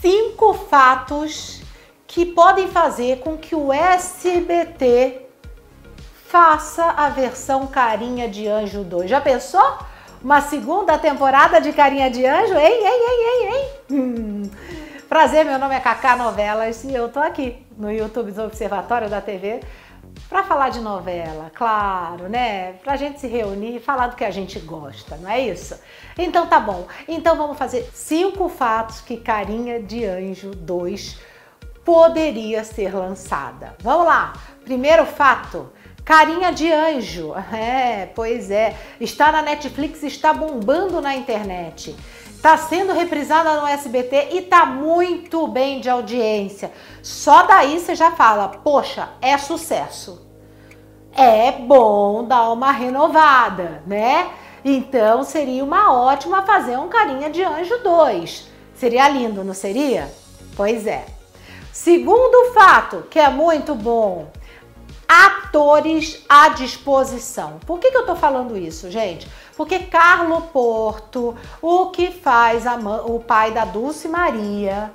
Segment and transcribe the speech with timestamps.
[0.00, 1.60] cinco fatos
[2.06, 5.22] que podem fazer com que o SBT
[6.26, 9.08] faça a versão Carinha de Anjo 2.
[9.08, 9.78] Já pensou?
[10.22, 12.54] Uma segunda temporada de Carinha de Anjo?
[12.54, 13.68] Ei, ei, ei, ei, ei.
[13.90, 14.50] Hum.
[15.08, 19.22] Prazer, meu nome é Cacá Novelas e eu tô aqui no YouTube do Observatório da
[19.22, 19.60] TV
[20.28, 22.74] para falar de novela, claro, né?
[22.84, 25.78] Pra gente se reunir e falar do que a gente gosta, não é isso?
[26.18, 26.86] Então tá bom.
[27.08, 31.18] Então vamos fazer cinco fatos que Carinha de Anjo 2
[31.84, 33.74] poderia ser lançada.
[33.80, 34.34] Vamos lá.
[34.64, 35.72] Primeiro fato,
[36.04, 37.32] Carinha de Anjo.
[37.50, 38.76] É, pois é.
[39.00, 41.96] Está na Netflix, está bombando na internet.
[42.38, 46.70] Está sendo reprisada no SBT e tá muito bem de audiência.
[47.02, 50.24] Só daí você já fala, poxa, é sucesso.
[51.12, 54.30] É bom dar uma renovada, né?
[54.64, 58.48] Então seria uma ótima fazer um Carinha de Anjo 2.
[58.72, 60.08] Seria lindo, não seria?
[60.56, 61.06] Pois é.
[61.72, 64.28] Segundo fato, que é muito bom,
[65.08, 67.58] atores à disposição.
[67.66, 69.26] Por que, que eu tô falando isso, gente?
[69.56, 72.64] Porque Carlo Porto, o que faz
[73.06, 74.92] o pai da Dulce Maria,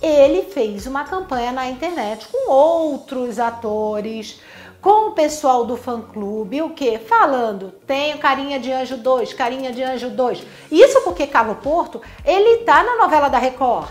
[0.00, 4.40] ele fez uma campanha na internet com outros atores,
[4.80, 6.98] com o pessoal do fã-clube, o que?
[6.98, 10.44] Falando, tenho Carinha de Anjo 2, Carinha de Anjo 2.
[10.72, 13.88] Isso porque Carlo Porto, ele tá na novela da Record,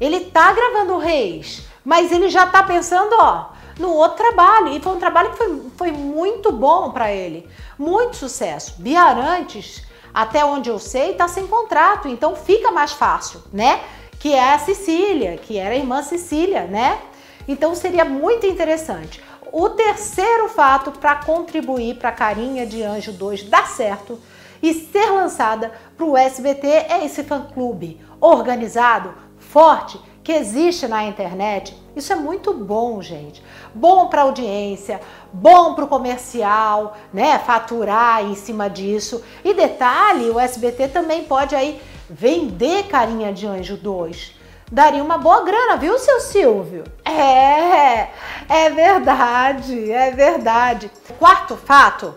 [0.00, 3.50] ele tá gravando Reis, mas ele já tá pensando, ó,
[3.80, 4.68] no outro trabalho.
[4.68, 7.48] E foi um trabalho que foi, foi muito bom para ele.
[7.78, 8.74] Muito sucesso.
[8.78, 13.80] Biarantes, até onde eu sei, está sem contrato, então fica mais fácil, né?
[14.18, 17.00] Que é a Cecília, que era a irmã Cecília, né?
[17.48, 19.22] Então seria muito interessante.
[19.52, 24.20] O terceiro fato para contribuir para a Carinha de Anjo 2 dar certo
[24.62, 29.98] e ser lançada para o SBT é esse fã-clube organizado, forte,
[30.30, 33.42] que existe na internet, isso é muito bom, gente.
[33.74, 35.00] Bom para audiência,
[35.32, 37.36] bom para o comercial, né?
[37.40, 39.24] Faturar em cima disso.
[39.44, 44.36] E detalhe, o SBT também pode aí vender Carinha de Anjo 2.
[44.70, 46.84] Daria uma boa grana, viu, seu Silvio?
[47.04, 48.10] É,
[48.48, 50.92] é verdade, é verdade.
[51.18, 52.14] Quarto fato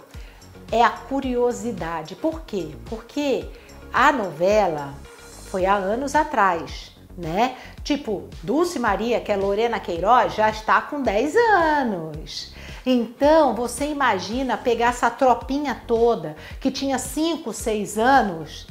[0.72, 2.16] é a curiosidade.
[2.16, 2.76] Por quê?
[2.86, 3.50] Porque
[3.92, 4.94] a novela
[5.50, 7.56] foi há anos atrás né?
[7.84, 12.54] Tipo, Dulce Maria, que é Lorena Queiroz, já está com 10 anos.
[12.86, 18.68] Então, você imagina pegar essa tropinha toda, que tinha 5, 6 anos,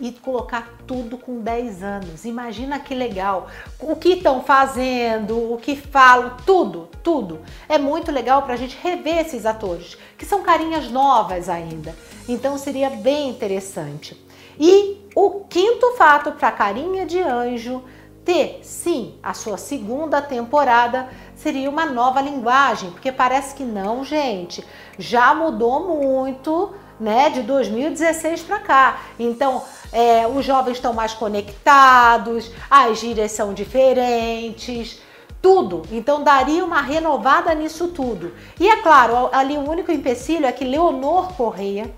[0.00, 2.24] e colocar tudo com 10 anos.
[2.24, 3.48] Imagina que legal.
[3.78, 7.40] O que estão fazendo, o que falam, tudo, tudo.
[7.68, 11.94] É muito legal para a gente rever esses atores, que são carinhas novas ainda.
[12.28, 14.16] Então seria bem interessante.
[14.58, 17.82] E o quinto fato para Carinha de Anjo
[18.24, 24.64] ter, sim, a sua segunda temporada seria uma nova linguagem, porque parece que não, gente,
[24.98, 29.00] já mudou muito, né, de 2016 para cá.
[29.18, 35.00] Então, é, os jovens estão mais conectados, as gírias são diferentes,
[35.44, 35.82] tudo.
[35.92, 38.32] Então daria uma renovada nisso tudo.
[38.58, 41.94] E é claro, ali o único empecilho é que Leonor Correia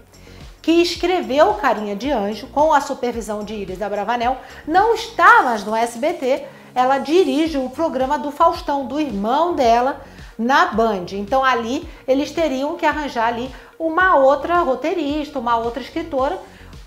[0.67, 5.77] que escreveu Carinha de Anjo com a supervisão de Iris Abravanel, não está mais no
[5.77, 6.45] SBT.
[6.75, 10.01] Ela dirige o programa do Faustão, do irmão dela,
[10.37, 11.07] na Band.
[11.13, 16.37] Então ali eles teriam que arranjar ali uma outra roteirista, uma outra escritora,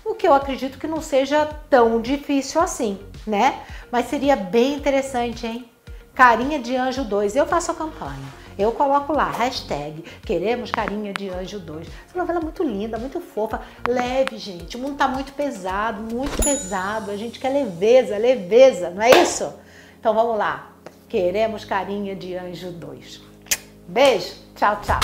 [0.04, 3.60] o que eu acredito que não seja tão difícil assim, né?
[3.90, 5.69] Mas seria bem interessante, hein?
[6.20, 8.28] Carinha de Anjo 2, eu faço a campanha.
[8.58, 11.88] Eu coloco lá, hashtag Queremos Carinha de Anjo 2.
[11.88, 14.76] Essa novela é muito linda, muito fofa, leve, gente.
[14.76, 17.10] O mundo tá muito pesado, muito pesado.
[17.10, 19.50] A gente quer leveza, leveza, não é isso?
[19.98, 20.72] Então vamos lá.
[21.08, 23.22] Queremos Carinha de Anjo 2.
[23.88, 25.00] Beijo, tchau, tchau.